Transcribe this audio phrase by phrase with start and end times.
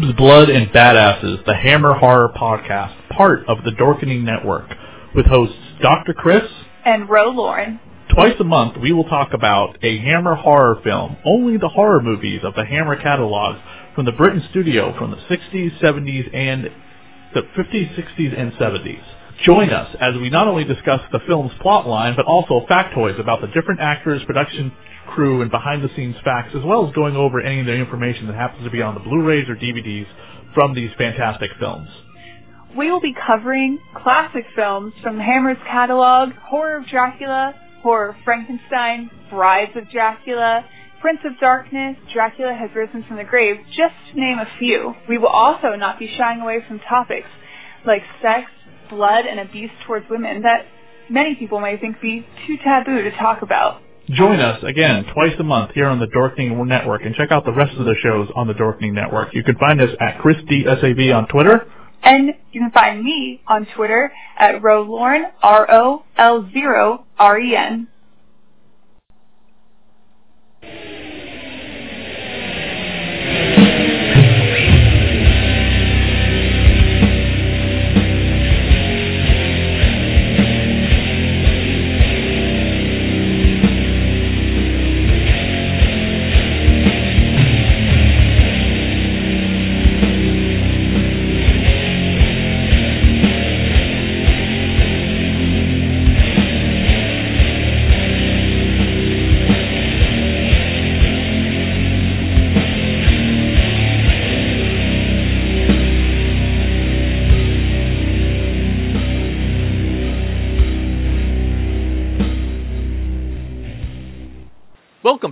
[0.00, 4.68] Boobs, Blood, and Badasses, the Hammer Horror Podcast, part of the Dorkening Network,
[5.14, 6.14] with hosts Dr.
[6.14, 6.44] Chris
[6.84, 7.80] and Ro Lauren.
[8.14, 12.40] Twice a month, we will talk about a Hammer horror film, only the horror movies
[12.44, 13.56] of the Hammer catalog
[13.94, 16.70] from the Britain studio from the 60s, 70s, and
[17.34, 19.02] the 50s, 60s, and 70s.
[19.44, 23.46] Join us as we not only discuss the film's plotline, but also factoids about the
[23.48, 24.72] different actors, production
[25.06, 28.64] crew, and behind-the-scenes facts, as well as going over any of the information that happens
[28.64, 30.06] to be on the Blu-rays or DVDs
[30.54, 31.88] from these fantastic films.
[32.76, 39.08] We will be covering classic films from Hammer's catalog, Horror of Dracula, Horror of Frankenstein,
[39.30, 40.64] Brides of Dracula,
[41.00, 44.94] Prince of Darkness, Dracula Has Risen from the Grave, just to name a few.
[45.08, 47.28] We will also not be shying away from topics
[47.86, 48.50] like sex,
[48.90, 50.66] blood, and abuse towards women that
[51.10, 53.80] many people may think be too taboo to talk about.
[54.10, 57.52] Join us again twice a month here on the Dorkening Network and check out the
[57.52, 59.34] rest of the shows on the Dorkening Network.
[59.34, 61.66] You can find us at ChrisDSAV on Twitter.
[62.02, 65.98] And you can find me on Twitter at RoLauren, R-O-L-0-R-E-N.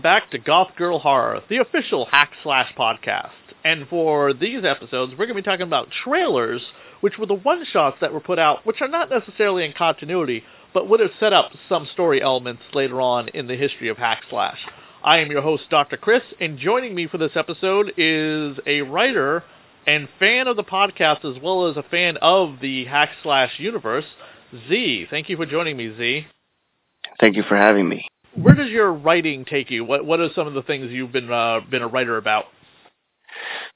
[0.07, 3.33] Back to Goth Girl Horror, the official hack slash podcast.
[3.65, 6.63] And for these episodes, we're going to be talking about trailers,
[7.01, 10.89] which were the one-shots that were put out, which are not necessarily in continuity, but
[10.89, 14.59] would have set up some story elements later on in the history of hack slash.
[15.03, 15.97] I am your host, Dr.
[15.97, 19.43] Chris, and joining me for this episode is a writer
[19.89, 24.07] and fan of the podcast as well as a fan of the hack slash universe,
[24.69, 25.09] Z.
[25.11, 26.29] Thank you for joining me, Z.
[27.19, 28.07] Thank you for having me
[28.37, 29.85] where does your writing take you?
[29.85, 32.45] What what are some of the things you've been uh, been a writer about?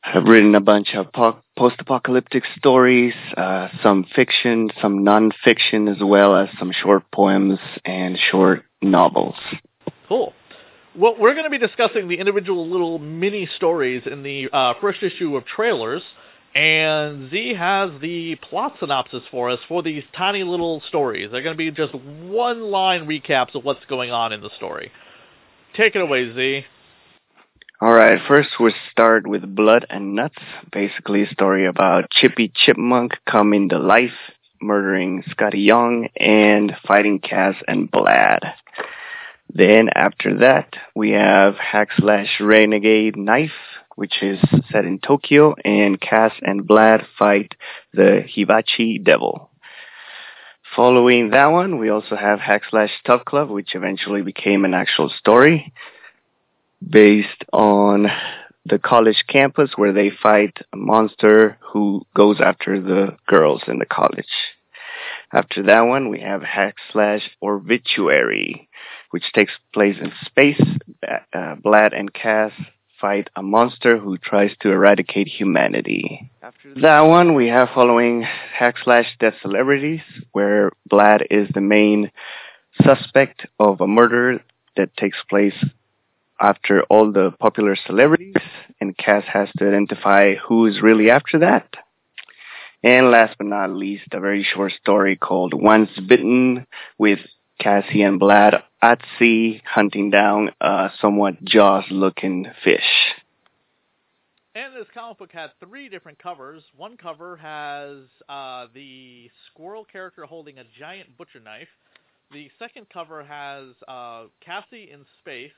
[0.02, 6.34] I've written a bunch of po- post-apocalyptic stories, uh, some fiction, some non-fiction, as well
[6.34, 9.34] as some short poems and short novels.
[10.08, 10.32] Cool.
[10.96, 15.02] Well, we're going to be discussing the individual little mini stories in the uh, first
[15.02, 16.02] issue of Trailers,
[16.54, 21.30] and Z has the plot synopsis for us for these tiny little stories.
[21.30, 24.90] They're going to be just one line recaps of what's going on in the story.
[25.76, 26.64] Take it away, Z.
[27.80, 33.12] All right, first we'll start with Blood and Nuts, basically a story about Chippy Chipmunk
[33.26, 34.10] coming to life,
[34.60, 38.40] murdering Skottie Young, and fighting Cass and Vlad.
[39.48, 43.50] Then after that, we have Hack Slash Renegade Knife,
[44.00, 44.38] which is
[44.72, 47.54] set in Tokyo, and Cass and Vlad fight
[47.92, 49.50] the Hibachi Devil.
[50.74, 55.10] Following that one, we also have Hack Slash Tough Club, which eventually became an actual
[55.18, 55.74] story
[56.82, 58.06] based on
[58.64, 63.84] the college campus where they fight a monster who goes after the girls in the
[63.84, 64.32] college.
[65.30, 68.66] After that one, we have Hack Slash Obituary,
[69.10, 70.62] which takes place in space.
[71.06, 72.52] Uh, Vlad and Cass
[73.00, 76.30] fight a monster who tries to eradicate humanity.
[76.42, 80.02] After that one, we have following Hack Slash Death Celebrities,
[80.32, 82.10] where Vlad is the main
[82.84, 84.42] suspect of a murder
[84.76, 85.54] that takes place
[86.40, 88.34] after all the popular celebrities,
[88.80, 91.68] and Cass has to identify who is really after that.
[92.82, 97.18] And last but not least, a very short story called Once Bitten with
[97.58, 103.14] Cassie and Vlad at sea hunting down a somewhat Jaws-looking fish.
[104.54, 106.62] And this comic book had three different covers.
[106.76, 107.98] One cover has
[108.28, 111.68] uh, the squirrel character holding a giant butcher knife.
[112.32, 115.50] The second cover has uh, Cassie in space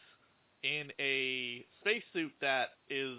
[0.63, 3.19] in a spacesuit that is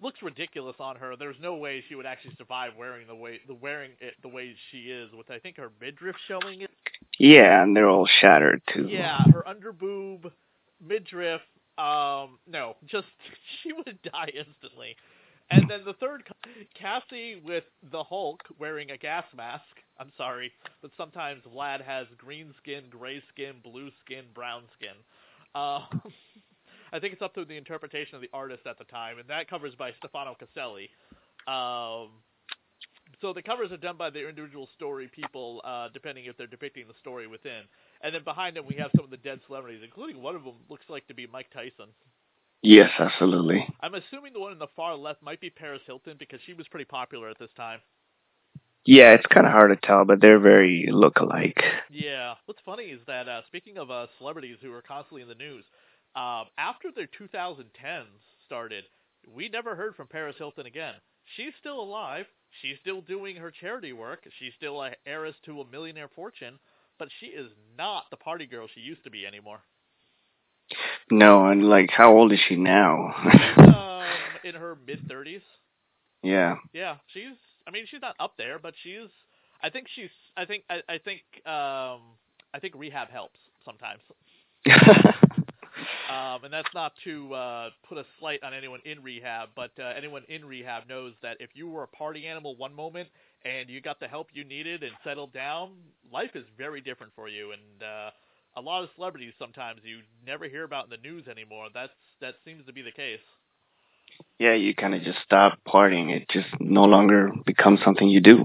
[0.00, 1.16] looks ridiculous on her.
[1.16, 4.54] There's no way she would actually survive wearing the way the wearing it the way
[4.70, 6.70] she is, with I think her midriff showing it.
[7.18, 8.88] Yeah, and they're all shattered too.
[8.88, 10.30] Yeah, her underboob,
[10.84, 11.40] midriff.
[11.78, 13.06] Um, no, just
[13.62, 14.96] she would die instantly.
[15.50, 16.24] And then the third,
[16.74, 19.64] Cassie with the Hulk wearing a gas mask.
[19.98, 20.50] I'm sorry,
[20.82, 24.94] but sometimes Vlad has green skin, gray skin, blue skin, brown skin.
[25.54, 25.80] Uh,
[26.92, 29.48] I think it's up to the interpretation of the artist at the time, and that
[29.48, 30.88] cover's by Stefano Caselli.
[31.46, 32.10] Um,
[33.24, 36.86] so the covers are done by the individual story people, uh, depending if they're depicting
[36.86, 37.62] the story within.
[38.02, 40.56] And then behind them, we have some of the dead celebrities, including one of them
[40.68, 41.88] looks like to be Mike Tyson.
[42.60, 43.66] Yes, absolutely.
[43.80, 46.68] I'm assuming the one in the far left might be Paris Hilton because she was
[46.68, 47.80] pretty popular at this time.
[48.84, 51.62] Yeah, it's kind of hard to tell, but they're very look-alike.
[51.90, 52.34] Yeah.
[52.44, 55.64] What's funny is that uh, speaking of uh, celebrities who are constantly in the news,
[56.14, 58.04] um, after their 2010s
[58.44, 58.84] started,
[59.34, 60.96] we never heard from Paris Hilton again.
[61.36, 62.26] She's still alive.
[62.62, 64.26] She's still doing her charity work.
[64.38, 66.58] She's still a heiress to a millionaire fortune,
[66.98, 69.60] but she is not the party girl she used to be anymore.
[71.10, 73.14] No, and like, how old is she now?
[73.56, 74.04] um,
[74.44, 75.42] in her mid 30s.
[76.22, 76.56] Yeah.
[76.72, 77.36] Yeah, she's.
[77.66, 79.08] I mean, she's not up there, but she's.
[79.62, 80.10] I think she's.
[80.36, 80.64] I think.
[80.70, 81.22] I, I think.
[81.46, 82.00] Um,
[82.54, 84.00] I think rehab helps sometimes.
[86.10, 89.92] Um, and that's not to uh, put a slight on anyone in rehab, but uh,
[89.96, 93.08] anyone in rehab knows that if you were a party animal one moment
[93.44, 95.72] and you got the help you needed and settled down,
[96.12, 97.52] life is very different for you.
[97.52, 98.10] And uh,
[98.56, 101.68] a lot of celebrities sometimes you never hear about in the news anymore.
[101.74, 103.20] That's that seems to be the case.
[104.38, 106.10] Yeah, you kind of just stop partying.
[106.10, 108.44] It just no longer becomes something you do.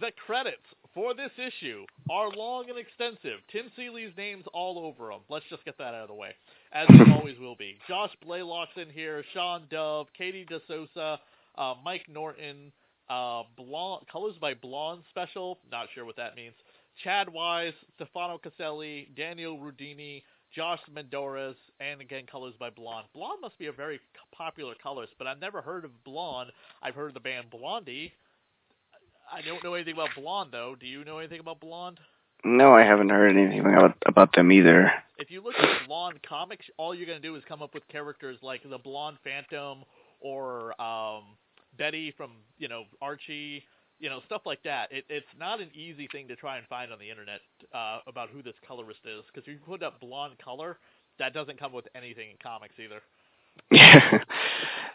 [0.00, 0.62] The credits
[0.94, 3.40] for this issue are long and extensive.
[3.50, 5.20] Tim Seeley's name's all over them.
[5.28, 6.30] Let's just get that out of the way,
[6.72, 7.78] as it always will be.
[7.88, 11.18] Josh Blaylock's in here, Sean Dove, Katie De Sousa,
[11.56, 12.72] uh, Mike Norton,
[13.08, 16.54] uh, Blonde, Colors by Blonde Special, not sure what that means,
[17.02, 20.22] Chad Wise, Stefano Caselli, Daniel Rudini,
[20.54, 23.06] Josh Medors, and again, Colors by Blonde.
[23.14, 23.98] Blonde must be a very
[24.36, 26.50] popular colorist, but I've never heard of Blonde.
[26.82, 28.12] I've heard of the band Blondie.
[29.32, 30.76] I don't know anything about Blonde, though.
[30.78, 31.98] Do you know anything about Blonde?
[32.44, 34.90] No, I haven't heard anything about about them either.
[35.18, 37.86] If you look at Blonde comics, all you're going to do is come up with
[37.88, 39.84] characters like the Blonde Phantom
[40.20, 41.22] or um,
[41.78, 43.62] Betty from you know Archie,
[44.00, 44.90] you know stuff like that.
[44.90, 47.40] It, it's not an easy thing to try and find on the internet
[47.72, 50.78] uh, about who this colorist is because if you put up blonde color,
[51.18, 53.00] that doesn't come with anything in comics either.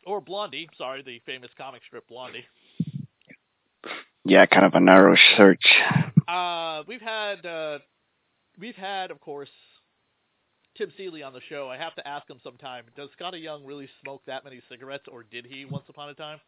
[0.07, 2.45] Or Blondie, sorry, the famous comic strip Blondie.
[4.29, 5.63] Yeah, kind of a narrow search.
[6.27, 7.79] Uh, we've had uh,
[8.59, 9.50] we've had, of course,
[10.77, 11.69] Tim Seeley on the show.
[11.69, 12.83] I have to ask him sometime.
[12.97, 16.41] Does Skottie Young really smoke that many cigarettes, or did he once upon a time?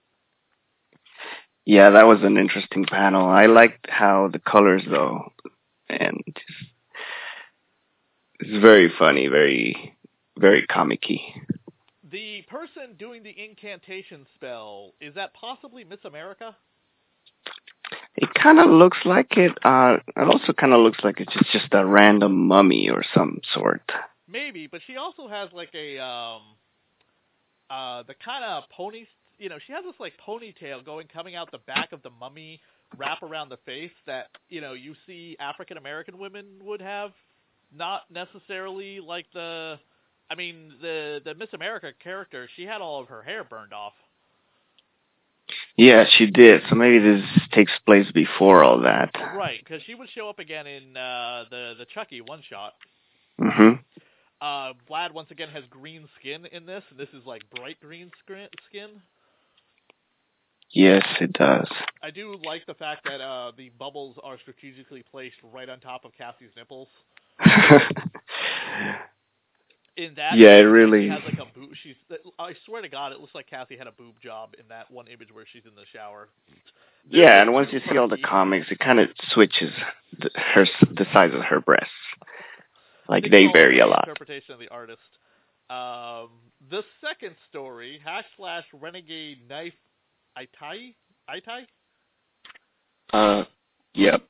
[1.65, 3.29] Yeah, that was an interesting panel.
[3.29, 5.31] I liked how the colors though,
[5.87, 6.71] and just,
[8.41, 9.95] it's very funny, very
[10.37, 11.21] very comicky.
[12.11, 16.57] The person doing the incantation spell is that possibly Miss America?
[18.21, 19.53] It kind of looks like it.
[19.63, 23.89] Uh, it also kind of looks like it's just, a random mummy or some sort.
[24.27, 26.41] Maybe, but she also has like a um,
[27.69, 29.05] uh, the kind of pony.
[29.37, 32.59] You know, she has this like ponytail going coming out the back of the mummy,
[32.97, 37.11] wrap around the face that you know you see African American women would have.
[37.73, 39.79] Not necessarily like the.
[40.29, 43.93] I mean, the the Miss America character, she had all of her hair burned off.
[45.79, 46.63] Yeah, she did.
[46.67, 49.11] So maybe this takes place before all that.
[49.15, 52.73] Right, because she would show up again in uh, the the Chucky one shot.
[53.39, 53.79] Mm-hmm.
[54.41, 58.11] Uh, Vlad once again has green skin in this, and this is like bright green
[58.67, 58.89] skin.
[60.71, 61.69] Yes, it does.
[62.03, 66.03] I do like the fact that uh, the bubbles are strategically placed right on top
[66.03, 66.89] of Cassie's nipples.
[69.99, 71.71] in that, yeah, it really has like a boob.
[71.83, 71.95] She's.
[72.39, 75.07] I swear to God, it looks like Cassie had a boob job in that one
[75.07, 76.29] image where she's in the shower.
[76.47, 76.59] There's
[77.09, 79.71] yeah, and once you see all the comics, it kind of switches
[80.17, 81.91] the, her the size of her breasts.
[83.09, 84.07] Like they vary a lot.
[84.07, 84.99] Interpretation of the artist.
[85.69, 86.29] Um,
[86.69, 89.73] the second story, hack slash renegade knife,
[90.37, 90.95] Itai,
[91.29, 91.65] Itai.
[93.11, 93.43] Uh,
[93.93, 94.23] yep.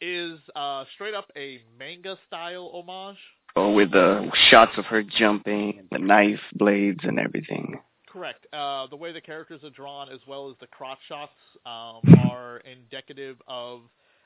[0.00, 3.18] Is uh straight up a manga style homage.
[3.54, 7.80] Oh, with the shots of her jumping, the knife blades, and everything.
[8.08, 8.46] Correct.
[8.52, 11.32] Uh, the way the characters are drawn, as well as the crotch shots,
[11.66, 13.80] um, are indicative of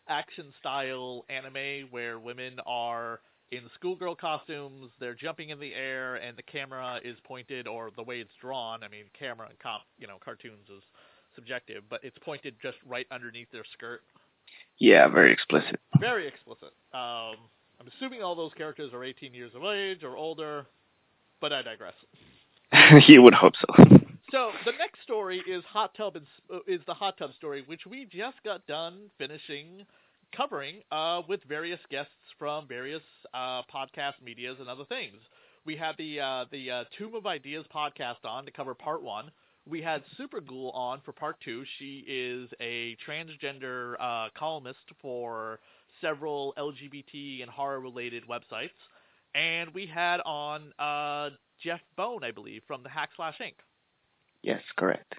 [0.08, 3.20] action style anime where women are
[3.52, 8.02] in schoolgirl costumes, they're jumping in the air, and the camera is pointed, or the
[8.02, 8.82] way it's drawn.
[8.82, 10.82] I mean, camera and comp, you know, cartoons is
[11.34, 14.02] subjective, but it's pointed just right underneath their skirt.
[14.78, 15.80] Yeah, very explicit.
[16.00, 16.72] Very explicit.
[16.92, 17.36] Um,
[17.80, 20.66] I'm assuming all those characters are 18 years of age or older,
[21.40, 21.94] but I digress.
[23.08, 23.84] you would hope so.
[24.32, 26.16] So the next story is hot tub
[26.66, 29.86] is the hot tub story, which we just got done finishing
[30.36, 33.02] covering uh, with various guests from various
[33.32, 35.16] uh, podcast medias and other things.
[35.64, 39.30] We had the uh, the uh, Tomb of Ideas podcast on to cover part one.
[39.68, 41.64] We had Super Superghoul on for part two.
[41.78, 45.58] She is a transgender uh, columnist for
[46.00, 48.70] several LGBT and horror related websites.
[49.34, 51.30] And we had on uh,
[51.62, 53.54] Jeff Bone, I believe, from the Hack Slash Inc.
[54.42, 55.14] Yes, correct.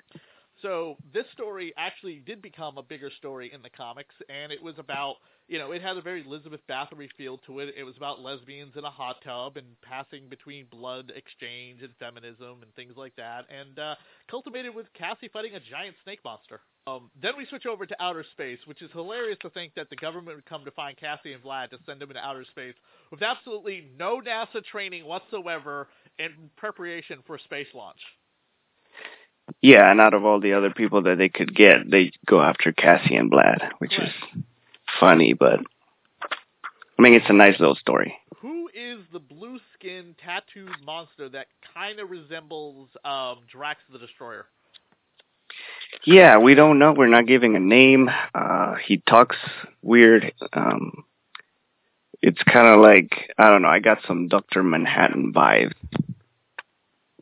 [0.61, 4.73] So this story actually did become a bigger story in the comics, and it was
[4.79, 5.17] about,
[5.47, 7.75] you know, it had a very Elizabeth Bathory feel to it.
[7.77, 12.63] It was about lesbians in a hot tub and passing between blood exchange and feminism
[12.63, 13.95] and things like that, and uh,
[14.31, 16.61] cultivated with Cassie fighting a giant snake monster.
[16.87, 19.97] Um, then we switch over to outer space, which is hilarious to think that the
[19.97, 22.75] government would come to find Cassie and Vlad to send them into outer space
[23.11, 27.99] with absolutely no NASA training whatsoever in preparation for space launch.
[29.61, 32.71] Yeah, and out of all the other people that they could get, they go after
[32.71, 34.13] Cassie and Vlad, which Correct.
[34.35, 34.43] is
[34.99, 35.59] funny, but
[36.97, 38.17] I mean, it's a nice little story.
[38.39, 44.45] Who is the blue skin tattooed monster that kind of resembles um, Drax the Destroyer?
[46.05, 46.93] Yeah, we don't know.
[46.93, 48.09] We're not giving a name.
[48.33, 49.35] Uh, he talks
[49.81, 50.33] weird.
[50.53, 51.03] Um,
[52.21, 53.69] it's kind of like I don't know.
[53.69, 55.73] I got some Doctor Manhattan vibes.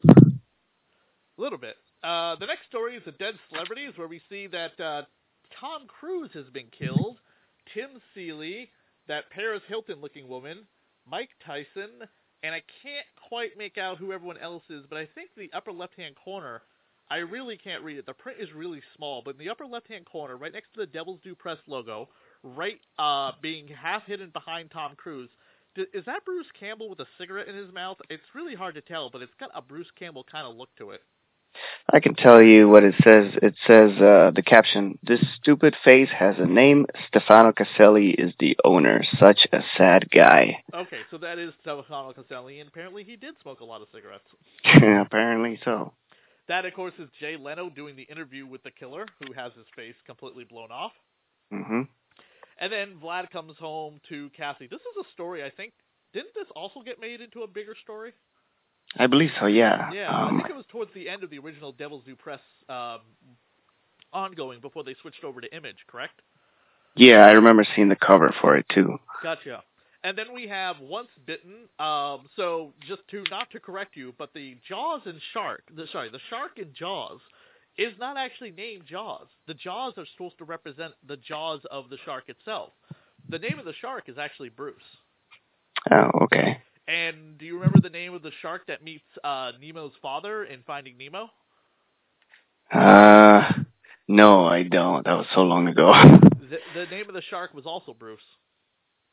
[0.07, 1.75] A little bit.
[2.03, 5.01] Uh, the next story is the Dead Celebrities, where we see that uh,
[5.59, 7.17] Tom Cruise has been killed,
[7.73, 8.69] Tim Seeley,
[9.07, 10.67] that Paris Hilton-looking woman,
[11.09, 12.07] Mike Tyson,
[12.43, 15.71] and I can't quite make out who everyone else is, but I think the upper
[15.71, 16.61] left-hand corner,
[17.09, 18.05] I really can't read it.
[18.05, 20.87] The print is really small, but in the upper left-hand corner, right next to the
[20.87, 22.09] Devil's Due Press logo,
[22.43, 25.29] right uh, being half hidden behind Tom Cruise,
[25.75, 27.97] d- is that Bruce Campbell with a cigarette in his mouth?
[28.09, 30.91] It's really hard to tell, but it's got a Bruce Campbell kind of look to
[30.91, 31.01] it.
[31.93, 33.33] I can tell you what it says.
[33.41, 36.85] It says uh, the caption: "This stupid face has a name.
[37.07, 39.03] Stefano Caselli is the owner.
[39.19, 43.61] Such a sad guy." Okay, so that is Stefano Caselli, and apparently he did smoke
[43.61, 44.27] a lot of cigarettes.
[44.75, 45.93] Apparently so.
[46.47, 49.65] That, of course, is Jay Leno doing the interview with the killer, who has his
[49.75, 50.91] face completely blown off.
[51.51, 51.81] hmm
[52.59, 54.67] And then Vlad comes home to Cassie.
[54.67, 55.73] This is a story, I think.
[56.13, 58.13] Didn't this also get made into a bigger story?
[58.97, 59.47] I believe so.
[59.47, 59.91] Yeah.
[59.91, 62.39] Yeah, I Um, think it was towards the end of the original Devil's Due Press
[62.69, 62.99] um,
[64.13, 66.21] ongoing before they switched over to Image, correct?
[66.95, 68.97] yeah, I remember seeing the cover for it too.
[69.21, 69.63] Gotcha.
[70.05, 71.67] And then we have Once Bitten.
[71.79, 76.09] Um, so just to not to correct you, but the Jaws and Shark, the sorry,
[76.09, 77.19] the shark in Jaws
[77.79, 79.25] is not actually named Jaws.
[79.47, 82.69] The Jaws are supposed to represent the jaws of the shark itself.
[83.29, 84.75] The name of the shark is actually Bruce.
[85.91, 86.61] Oh, okay.
[86.87, 90.61] And do you remember the name of the shark that meets uh, Nemo's father in
[90.67, 91.31] Finding Nemo?
[92.71, 93.51] Uh,
[94.07, 95.03] no, I don't.
[95.03, 95.91] That was so long ago.
[96.47, 98.19] The, the name of the shark was also Bruce.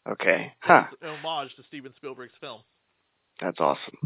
[0.09, 0.53] Okay.
[0.61, 0.85] Huh.
[1.01, 2.61] An homage to Steven Spielberg's film.
[3.41, 3.99] That's awesome.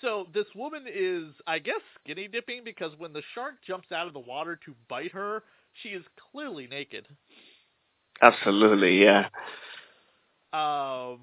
[0.00, 4.12] So this woman is, I guess, skinny dipping because when the shark jumps out of
[4.12, 5.44] the water to bite her,
[5.82, 7.06] she is clearly naked.
[8.20, 9.02] Absolutely.
[9.02, 9.26] Yeah.
[10.52, 11.20] Um,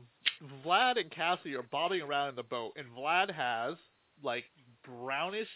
[0.65, 3.75] Vlad and Cassie are bobbing around in the boat, and Vlad has
[4.23, 4.45] like
[4.83, 5.47] brownish,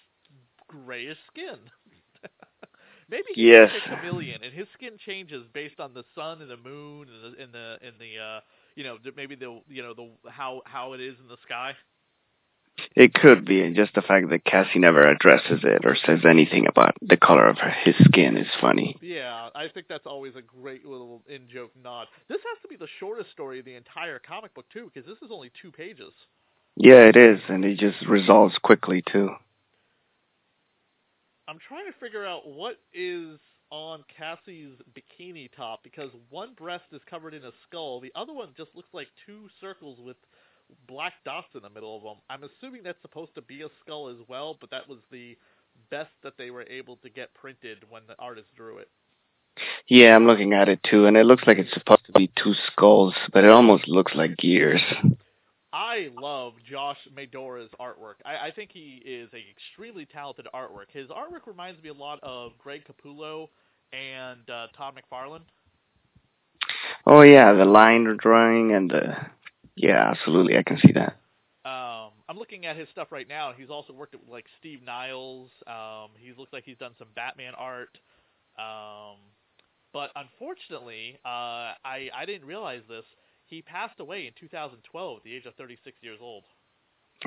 [0.67, 1.57] grayish skin.
[3.09, 3.71] Maybe he's Yes.
[3.73, 7.35] like a chameleon, and his skin changes based on the sun and the moon and
[7.35, 8.39] the and the and the uh,
[8.75, 11.75] you know maybe the you know the how how it is in the sky.
[12.95, 16.65] It could be and just the fact that Cassie never addresses it or says anything
[16.67, 18.97] about the color of his skin is funny.
[19.01, 22.07] Yeah, I think that's always a great little in-joke nod.
[22.29, 25.21] This has to be the shortest story of the entire comic book too, because this
[25.21, 26.13] is only two pages.
[26.75, 29.29] Yeah, it is, and it just resolves quickly too.
[31.53, 33.37] I'm trying to figure out what is
[33.69, 38.49] on Cassie's bikini top because one breast is covered in a skull, the other one
[38.57, 40.17] just looks like two circles with
[40.87, 42.15] black dots in the middle of them.
[42.27, 45.37] I'm assuming that's supposed to be a skull as well, but that was the
[45.91, 48.89] best that they were able to get printed when the artist drew it.
[49.87, 52.55] Yeah, I'm looking at it too, and it looks like it's supposed to be two
[52.71, 54.81] skulls, but it almost looks like gears.
[55.73, 58.21] I love Josh Medors' artwork.
[58.23, 60.91] I, I think he is a extremely talented artwork.
[60.91, 63.47] His artwork reminds me a lot of Greg Capullo
[63.91, 65.41] and uh, Todd McFarlane.
[67.07, 69.15] Oh yeah, the line drawing and the
[69.75, 71.17] yeah, absolutely, I can see that.
[71.65, 73.51] Um, I'm looking at his stuff right now.
[73.57, 75.49] He's also worked with like Steve Niles.
[75.65, 77.97] Um, he looks like he's done some Batman art.
[78.59, 79.17] Um,
[79.91, 83.05] but unfortunately, uh, I I didn't realize this.
[83.53, 86.43] He passed away in 2012 at the age of 36 years old.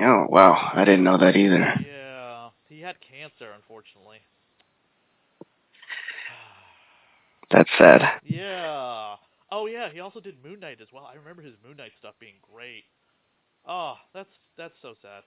[0.01, 1.73] Oh wow, I didn't know that either.
[1.87, 4.17] Yeah, he had cancer, unfortunately.
[7.49, 8.01] That's sad.
[8.25, 9.15] Yeah.
[9.49, 11.07] Oh yeah, he also did Moon Knight as well.
[11.09, 12.83] I remember his Moon Knight stuff being great.
[13.65, 15.23] Oh, that's that's so sad.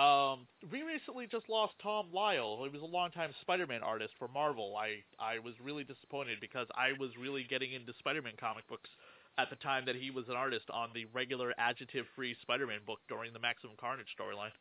[0.00, 2.60] Um, we recently just lost Tom Lyle.
[2.62, 4.76] He was a longtime Spider-Man artist for Marvel.
[4.76, 8.90] I I was really disappointed because I was really getting into Spider-Man comic books
[9.38, 13.32] at the time that he was an artist on the regular adjective-free Spider-Man book during
[13.32, 14.52] the Maximum Carnage storyline.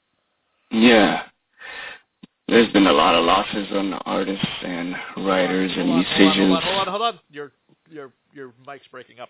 [0.72, 1.24] Yeah.
[2.48, 6.38] There's been a lot of losses on artists and writers hold and on, musicians.
[6.38, 7.20] Hold on, hold on, hold on, hold on.
[7.32, 7.52] Your
[7.90, 9.30] your your mic's breaking up.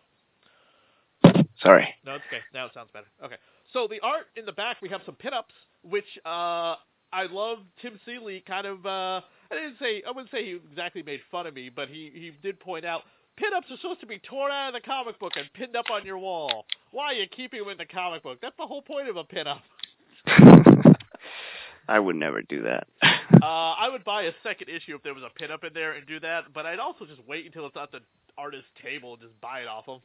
[1.61, 1.87] Sorry.
[2.05, 2.41] No, it's okay.
[2.53, 3.05] Now it sounds better.
[3.23, 3.35] Okay.
[3.71, 6.75] So the art in the back, we have some pinups, which uh,
[7.13, 7.59] I love.
[7.81, 8.85] Tim Seeley kind of.
[8.85, 9.21] Uh,
[9.51, 10.03] I didn't say.
[10.07, 13.03] I wouldn't say he exactly made fun of me, but he he did point out
[13.39, 16.05] pinups are supposed to be torn out of the comic book and pinned up on
[16.05, 16.65] your wall.
[16.91, 18.39] Why are you keeping them in the comic book?
[18.41, 19.61] That's the whole point of a pinup.
[21.87, 22.87] I would never do that.
[23.01, 26.07] Uh, I would buy a second issue if there was a pinup in there and
[26.07, 27.99] do that, but I'd also just wait until it's at the
[28.37, 29.99] artist's table and just buy it off them.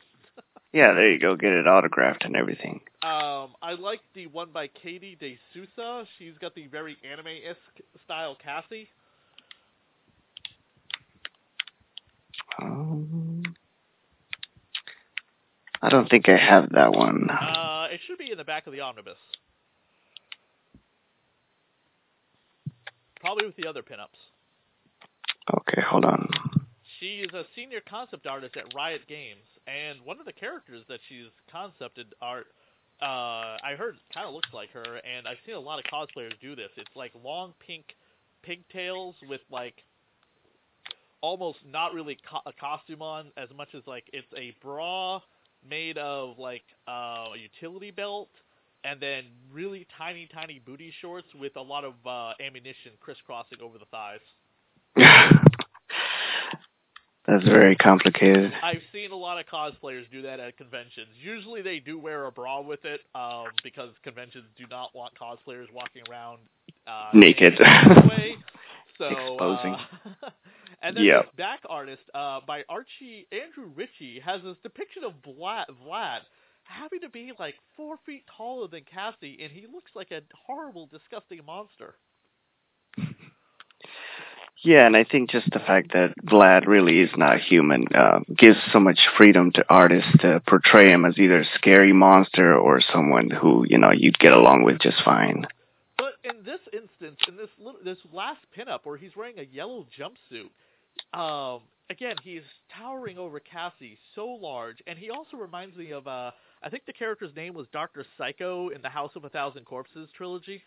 [0.73, 1.37] yeah, there you go.
[1.37, 2.81] Get it autographed and everything.
[3.03, 6.05] Um, I like the one by Katie De Sousa.
[6.19, 8.89] She's got the very anime-esque style Cassie.
[12.61, 13.43] Um,
[15.81, 17.29] I don't think I have that one.
[17.31, 19.17] Uh, it should be in the back of the omnibus.
[23.21, 24.19] Probably with the other pinups.
[25.57, 26.29] Okay, hold on.
[27.01, 31.01] She is a senior concept artist at Riot Games, and one of the characters that
[31.09, 32.47] she's concepted art,
[33.01, 36.33] uh, I heard kind of looks like her, and I've seen a lot of cosplayers
[36.41, 36.71] do this.
[36.77, 37.85] It's like long pink
[38.43, 39.75] pigtails with like
[41.21, 45.21] almost not really co- a costume on as much as like it's a bra
[45.69, 48.29] made of like uh, a utility belt
[48.85, 53.79] and then really tiny tiny booty shorts with a lot of uh, ammunition crisscrossing over
[53.79, 54.21] the thighs.
[57.27, 58.53] That's very complicated.
[58.63, 61.09] I've seen a lot of cosplayers do that at conventions.
[61.23, 65.71] Usually they do wear a bra with it um, because conventions do not want cosplayers
[65.71, 66.39] walking around
[66.87, 67.61] uh, Naked.
[67.61, 68.37] Anyway.
[68.97, 69.75] So, Exposing.
[69.75, 70.31] Uh,
[70.83, 71.23] and then Yep.
[71.25, 76.21] this back artist uh, by Archie Andrew Ritchie has this depiction of Vlad, Vlad
[76.65, 80.87] having to be like four feet taller than Cassie, and he looks like a horrible,
[80.87, 81.95] disgusting monster.
[84.65, 88.59] Yeah, and I think just the fact that Vlad really is not human uh, gives
[88.73, 93.31] so much freedom to artists to portray him as either a scary monster or someone
[93.31, 95.47] who you know you'd get along with just fine.
[95.97, 99.87] But in this instance, in this little, this last pinup where he's wearing a yellow
[99.97, 100.51] jumpsuit,
[101.13, 102.43] um, again he's
[102.77, 106.31] towering over Cassie, so large, and he also reminds me of uh,
[106.63, 110.09] I think the character's name was Doctor Psycho in the House of a Thousand Corpses
[110.17, 110.63] trilogy.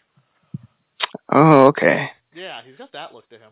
[1.32, 2.10] Oh, okay.
[2.34, 3.52] Yeah, he's got that look to him.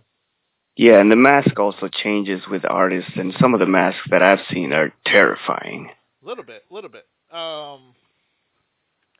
[0.75, 4.39] Yeah, and the mask also changes with artists, and some of the masks that I've
[4.49, 5.89] seen are terrifying.
[6.23, 7.05] A little bit, a little bit.
[7.31, 7.93] Um,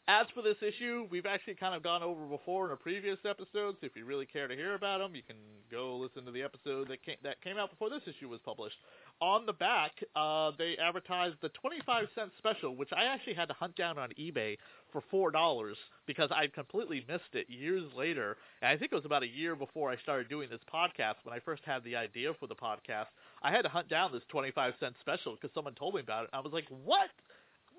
[0.09, 3.75] as for this issue, we've actually kind of gone over before in a previous episode.
[3.79, 5.35] So if you really care to hear about them, you can
[5.69, 8.77] go listen to the episode that came, that came out before this issue was published.
[9.21, 13.53] On the back, uh, they advertised the 25 cent special, which I actually had to
[13.53, 14.57] hunt down on eBay
[14.91, 18.37] for four dollars because I completely missed it years later.
[18.63, 21.35] And I think it was about a year before I started doing this podcast when
[21.35, 23.07] I first had the idea for the podcast.
[23.43, 26.31] I had to hunt down this 25 cent special because someone told me about it.
[26.33, 27.09] I was like, "What?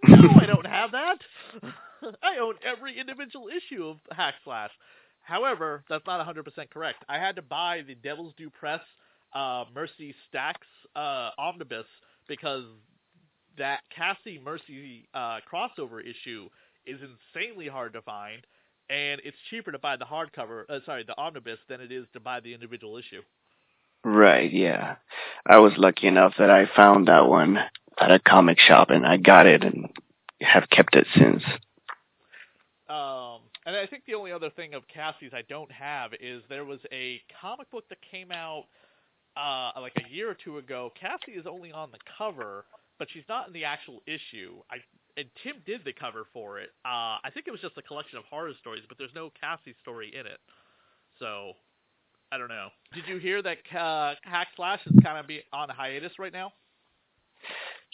[0.07, 1.19] No, I don't have that.
[2.23, 4.71] I own every individual issue of Hack Slash."
[5.23, 7.05] However, that's not 100% correct.
[7.09, 8.81] I had to buy the Devil's Due Press
[9.35, 10.55] uh, Mercy Sparx
[10.97, 11.87] uh, omnibus
[12.27, 12.65] because
[13.59, 16.49] that Cassie Mercy uh, crossover issue
[16.87, 18.45] is insanely hard to find,
[18.89, 22.21] and it's cheaper to buy the hardcover, uh, sorry, the omnibus than it is to
[22.21, 23.23] buy the individual issue.
[24.05, 24.97] Right, yeah.
[25.47, 27.59] I was lucky enough that I found that one
[28.01, 29.89] at a comic shop and I got it and
[30.41, 31.43] have kept it since.
[32.89, 36.65] Um, and I think the only other thing of Cassie's I don't have is there
[36.65, 38.65] was a comic book that came out
[39.37, 40.93] uh, like a year or two ago.
[41.01, 42.65] Cassie is only on the cover,
[42.99, 44.57] but she's not in the actual issue.
[44.71, 44.79] I
[45.17, 46.71] and Tim did the cover for it.
[46.85, 49.75] Uh, I think it was just a collection of horror stories, but there's no Cassie
[49.83, 50.39] story in it.
[51.19, 51.53] So
[52.33, 52.69] I don't know.
[52.95, 56.53] Did you hear that uh, Hack Slash is kind of be on hiatus right now?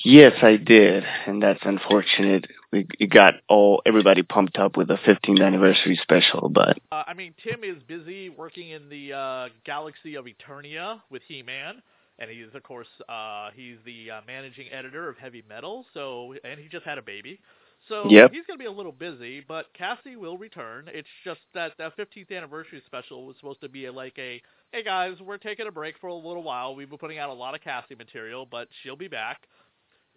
[0.05, 2.47] Yes, I did, and that's unfortunate.
[2.73, 7.15] We it got all everybody pumped up with a 15th anniversary special, but Uh, I
[7.15, 11.83] mean, Tim is busy working in the uh, galaxy of Eternia with He-Man,
[12.19, 15.87] and he's of course uh, he's the uh, managing editor of Heavy Metal.
[15.95, 17.41] So, and he just had a baby,
[17.89, 18.33] so Yep.
[18.33, 19.41] he's going to be a little busy.
[19.41, 20.91] But Cassie will return.
[20.93, 25.17] It's just that that 15th anniversary special was supposed to be like a, hey guys,
[25.21, 26.75] we're taking a break for a little while.
[26.77, 29.47] We've been putting out a lot of Cassie material, but she'll be back.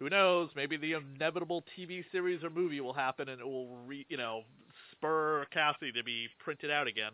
[0.00, 0.48] Who knows?
[0.56, 4.42] Maybe the inevitable TV series or movie will happen, and it will, re, you know,
[4.92, 7.12] spur Cassie to be printed out again.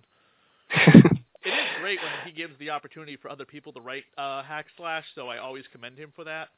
[0.70, 4.66] it is great when he gives the opportunity for other people to write uh, hack
[4.77, 6.49] slash, so I always commend him for that.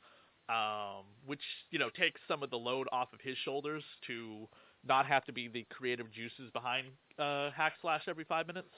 [0.50, 4.48] Um, which you know takes some of the load off of his shoulders to
[4.86, 6.86] not have to be the creative juices behind
[7.18, 8.70] uh, hack slash every five minutes.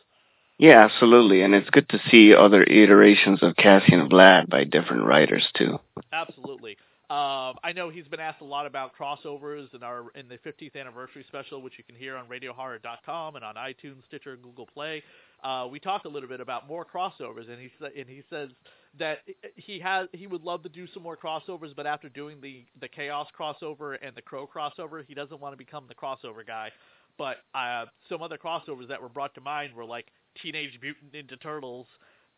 [0.59, 5.05] Yeah, absolutely, and it's good to see other iterations of Cassie and Vlad by different
[5.05, 5.79] writers too.
[6.13, 6.77] Absolutely.
[7.11, 10.77] Uh, I know he's been asked a lot about crossovers in our in the 50th
[10.77, 15.03] anniversary special, which you can hear on RadioHorror.com and on iTunes, Stitcher, and Google Play.
[15.43, 17.69] Uh, we talked a little bit about more crossovers, and he
[17.99, 18.51] and he says
[18.97, 19.19] that
[19.57, 22.87] he has he would love to do some more crossovers, but after doing the the
[22.87, 26.71] Chaos crossover and the Crow crossover, he doesn't want to become the crossover guy.
[27.19, 30.07] But uh, some other crossovers that were brought to mind were like
[30.41, 31.87] Teenage Mutant Ninja Turtles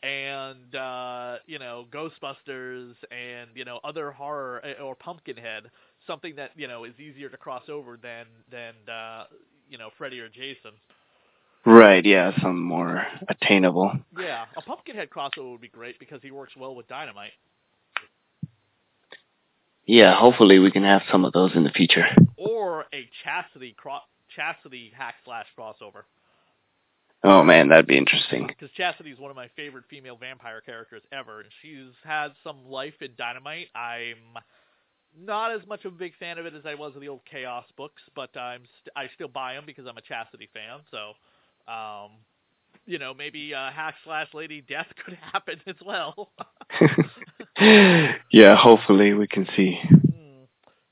[0.03, 5.71] and uh, you know Ghostbusters and you know other horror eh, or Pumpkinhead,
[6.07, 9.25] something that you know is easier to cross over than than uh,
[9.69, 10.73] you know Freddy or Jason.
[11.65, 13.93] Right, yeah, some more attainable.
[14.19, 17.31] Yeah, a Pumpkinhead crossover would be great because he works well with Dynamite.
[19.87, 22.07] Yeah, hopefully we can have some of those in the future.
[22.37, 24.01] Or a Chastity cro-
[24.35, 26.05] Chastity hack slash crossover.
[27.25, 28.49] Oh man, that'd be interesting.
[28.49, 32.69] Because Chastity is one of my favorite female vampire characters ever, and she's had some
[32.69, 33.69] life in Dynamite.
[33.77, 34.17] I'm
[35.19, 37.21] not as much of a big fan of it as I was of the old
[37.31, 40.81] Chaos books, but I'm st- I still buy them because I'm a Chastity fan.
[40.91, 42.11] So, um,
[42.87, 46.33] you know, maybe uh, hack slash Lady Death could happen as well.
[48.33, 49.79] yeah, hopefully we can see.
[49.81, 50.45] Hmm.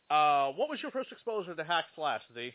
[0.09, 2.53] Uh, what was your first exposure to hack slash, Z?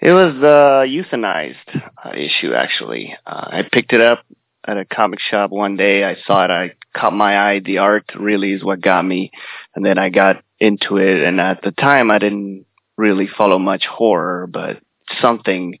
[0.00, 3.16] It was the euthanized uh, issue, actually.
[3.26, 4.24] Uh, I picked it up
[4.66, 6.04] at a comic shop one day.
[6.04, 6.50] I saw it.
[6.50, 7.60] I caught my eye.
[7.60, 9.30] The art really is what got me.
[9.74, 11.22] And then I got into it.
[11.22, 14.80] And at the time, I didn't really follow much horror, but
[15.20, 15.78] something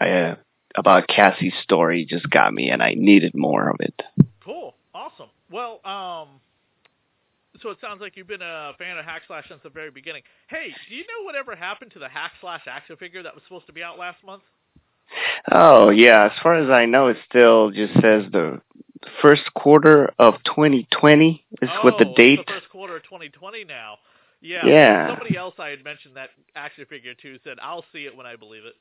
[0.00, 0.36] uh,
[0.76, 4.00] about Cassie's story just got me, and I needed more of it.
[4.44, 4.74] Cool.
[4.94, 5.28] Awesome.
[5.50, 6.40] Well, um,
[7.62, 10.22] so it sounds like you've been a fan of Hack Slash since the very beginning.
[10.48, 13.66] Hey, do you know whatever happened to the Hack Slash action figure that was supposed
[13.66, 14.42] to be out last month?
[15.50, 18.60] Oh yeah, as far as I know, it still just says the
[19.20, 22.40] first quarter of 2020 is oh, what the oh, date.
[22.46, 23.96] the first quarter of 2020 now.
[24.40, 24.66] Yeah.
[24.66, 25.08] Yeah.
[25.08, 28.36] Somebody else I had mentioned that action figure to said, "I'll see it when I
[28.36, 28.74] believe it."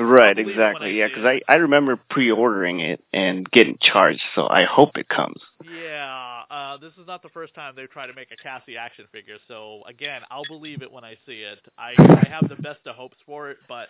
[0.00, 0.98] Right, believe it exactly.
[0.98, 5.40] Yeah, because I I remember pre-ordering it and getting charged, so I hope it comes.
[5.64, 6.37] Yeah,
[6.80, 9.36] this is not the first time they've tried to make a Cassie action figure.
[9.48, 11.58] So again, I'll believe it when I see it.
[11.78, 13.88] I I have the best of hopes for it, but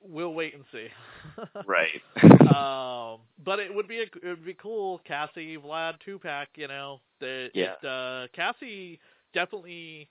[0.00, 0.88] we'll wait and see.
[1.66, 2.02] Right.
[2.22, 6.48] um, but it would be a, it would be cool, Cassie Vlad two pack.
[6.56, 7.74] You know, the Yeah.
[7.82, 8.98] it, uh, Cassie
[9.34, 10.08] definitely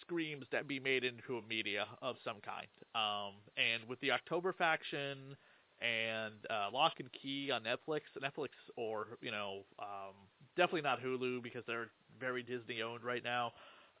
[0.00, 2.66] screams that be made into a media of some kind.
[2.94, 5.36] Um, and with the October faction
[5.80, 10.14] and uh, Locke and Key on Netflix, Netflix or you know um,
[10.56, 13.52] definitely not Hulu because they're very Disney owned right now.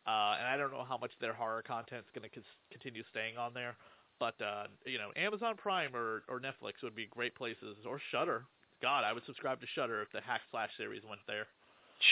[0.06, 3.36] Uh, and I don't know how much their horror content's going to c- continue staying
[3.36, 3.76] on there.
[4.18, 8.44] But uh, you know, Amazon Prime or, or Netflix would be great places, or Shudder.
[8.80, 11.46] God, I would subscribe to Shudder if the Hack Slash series went there.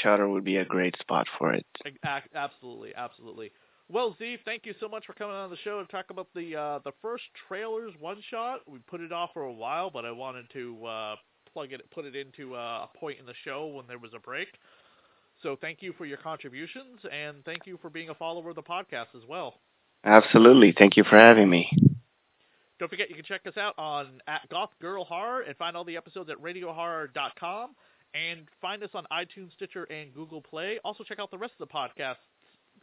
[0.02, 1.66] Shudder would be a great spot for it.
[1.86, 3.52] A- Absolutely, absolutely.
[3.90, 6.56] Well, Z, thank you so much for coming on the show to talk about the
[6.56, 8.60] uh, the first trailers one shot.
[8.66, 11.16] We put it off for a while, but I wanted to uh,
[11.52, 14.18] plug it, put it into uh, a point in the show when there was a
[14.18, 14.48] break.
[15.42, 18.62] So thank you for your contributions, and thank you for being a follower of the
[18.62, 19.60] podcast as well.
[20.04, 20.74] Absolutely.
[20.76, 21.70] Thank you for having me.
[22.78, 25.84] Don't forget you can check us out on at Goth Girl Horror and find all
[25.84, 27.74] the episodes at RadioHorror.com
[28.14, 30.78] and find us on iTunes, Stitcher, and Google Play.
[30.84, 32.16] Also check out the rest of the podcasts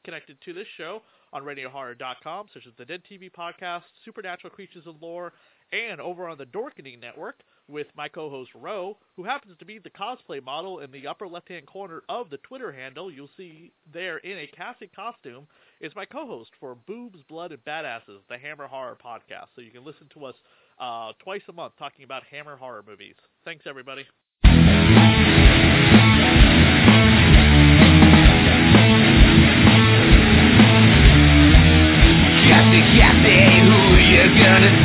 [0.04, 1.02] connected to this show
[1.34, 5.34] on RadioHorror.com, such as the Dead TV podcast, Supernatural Creatures of Lore,
[5.72, 9.90] and over on the Dorkening Network with my co-host Ro, who happens to be the
[9.90, 13.10] cosplay model in the upper left-hand corner of the Twitter handle.
[13.10, 15.48] You'll see there in a Cassie costume
[15.80, 19.48] is my co-host for Boobs, Blood, and Badasses, the Hammer Horror podcast.
[19.56, 20.36] So you can listen to us
[20.80, 23.16] uh, twice a month talking about Hammer horror movies.
[23.46, 24.06] Thanks, everybody.